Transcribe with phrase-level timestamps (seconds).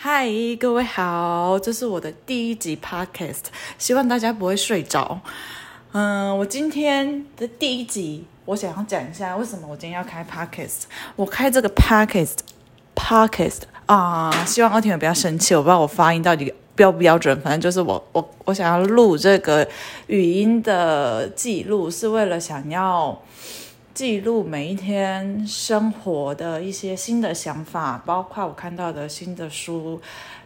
[0.00, 0.28] 嗨，
[0.60, 3.46] 各位好，这是我的第一集 podcast，
[3.78, 5.20] 希望大家不会睡着。
[5.90, 10.82] 嗯，我今天的第一集，我想要讲一下为什么我今天要开 podcast。
[11.16, 19.66] 我开这个 podcast，podcast 啊，希望奥婷不要生气，我不知道我发音到底标不标准，反正就是我我我想要录这个
[20.06, 23.20] 语音的记录，是为了想要。
[23.98, 30.00] 记录每一天生活的一些新的想法，包括我看到的新的书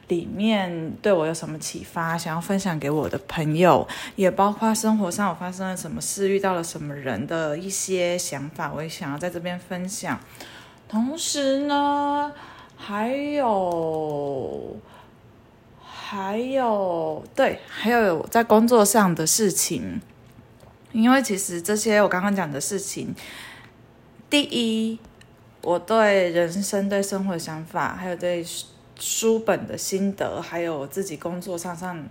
[0.09, 10.19] 里面对我有什么启发，想要分享给我的朋友，也包括生活上我发生了什么事，遇到了什么人的一些想法，我也想要在这边分享。
[10.89, 12.33] 同时呢，
[12.75, 14.79] 还有
[15.79, 20.01] 还有对，还有在工作上的事情。
[20.93, 23.15] 因为其实这些我刚刚讲的事情，
[24.31, 24.99] 第一，
[25.63, 28.45] 我对人生、对生活的想法，还有对
[28.99, 32.07] 书本的心得，还有我自己工作上上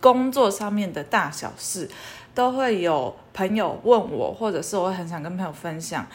[0.00, 1.88] 工作上面的大小事，
[2.34, 6.06] 都会有朋友问我，或者是我很想跟朋友分享，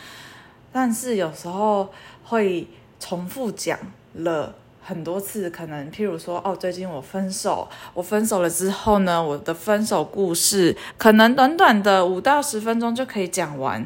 [0.71, 1.91] 但是有时候
[2.23, 2.67] 会
[2.99, 3.77] 重复讲
[4.13, 4.55] 了。
[4.87, 13.85] 很多次，可能譬如说，哦，最近我分手，我分手了之后呢，我的分手故事可能短短的五到十分钟就可以讲完，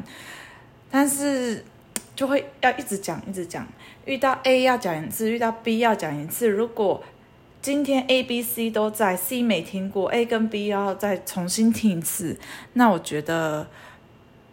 [0.92, 1.64] 但是
[2.14, 3.66] 就会要一直讲，一直讲。
[4.04, 6.48] 遇到 A 要讲一次，遇到 B 要讲一次。
[6.48, 7.02] 如果
[7.60, 12.38] 今天 A、B、C 都在，C 没听过，A 跟 B 要再重新听一次，
[12.74, 13.66] 那我觉得。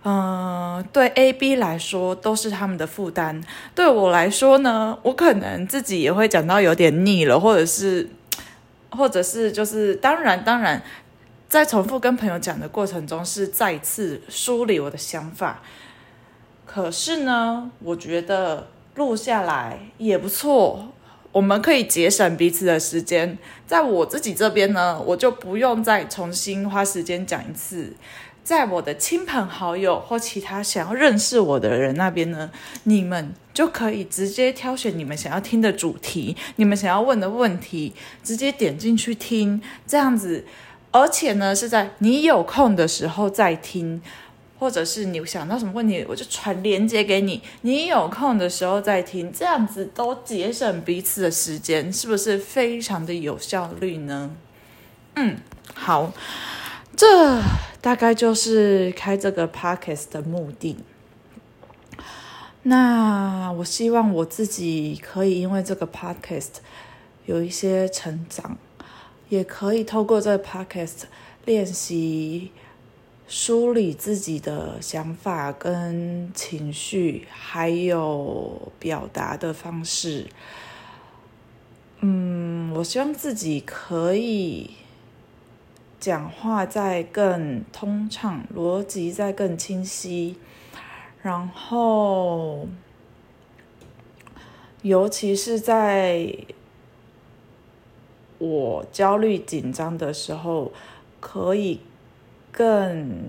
[0.03, 3.44] 嗯，对 A、B 来说都是他们的负担。
[3.75, 8.09] 对我来说呢，我可能自己也会讲到有点腻了，或者是，
[8.92, 10.81] 或者是就是，当然，当然，
[11.50, 15.61] 在重复跟朋友讲的过程中，是再次梳理我的想法。
[16.66, 20.88] 可是呢，我觉得录下来也不错，
[21.33, 23.38] 我们可以节省彼此的时间。
[23.67, 27.94] 在我自己这边呢，我就不用再重新花时间讲一次。
[28.50, 32.49] 在我的亲朋好友或其他想要认识我的人那边呢，
[32.86, 37.93] 你们就可以直接挑选你们想要听的主题，你们想要问的问题，
[38.23, 40.45] 直接点进去听，这样子。
[40.89, 44.02] 而且呢，是在你有空的时候再听，
[44.58, 54.32] 或者是你想到什么问题，我就传链接给你，你有空的时候再听，这样子都节省彼此的时间，是不是非常的有效率呢？
[55.17, 55.38] 嗯，
[55.76, 56.11] 好。
[56.98, 57.39] 这
[57.81, 60.77] 大概就是开这个 podcast 的目的。
[62.63, 66.55] 那我希望我自己可以因为这个 podcast
[67.25, 68.57] 有一些成长，
[69.29, 71.03] 也可以透过这个 podcast
[71.45, 72.51] 练习
[73.29, 80.27] 梳理自己的想法跟情绪，还有表达的方式。
[82.01, 84.71] 嗯，我希望自己可以。
[85.99, 90.37] 讲话再更通畅，逻辑再更清晰，
[91.21, 92.67] 然后，
[94.82, 96.33] 尤其是在
[98.38, 100.71] 我焦虑紧张的时候，
[101.20, 101.82] 可以
[102.49, 103.20] 更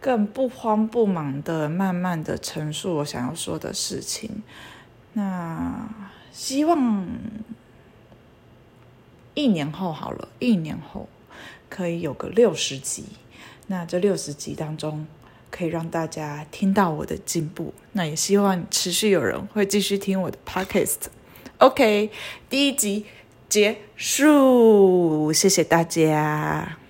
[0.00, 4.42] 更不慌不忙的，慢慢的陈述我想要说的事情。
[5.12, 5.88] 那
[6.32, 7.06] 希望。
[9.34, 11.08] 一年后好了，一年后
[11.68, 13.04] 可以有个六十集，
[13.68, 15.06] 那这六十集当中
[15.50, 20.98] 可以让大家听到我的进步，那也希望持续有人会继续听我的 podcast。
[21.58, 22.10] OK，
[22.50, 23.06] 第一集
[23.48, 26.81] 结束，谢谢大家。